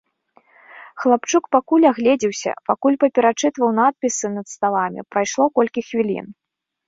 Хлапчук 1.01 1.43
пакуль 1.55 1.85
агледзеўся, 1.91 2.51
пакуль 2.71 2.97
паперачытваў 3.05 3.69
надпісы 3.81 4.27
над 4.37 4.45
сталамі, 4.55 5.01
прайшло 5.17 5.43
колькі 5.59 5.81
хвілін. 5.91 6.27